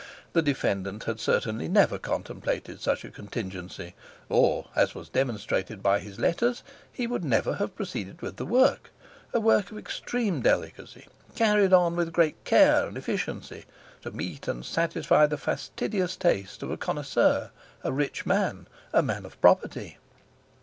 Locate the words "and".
12.87-12.97, 14.47-14.65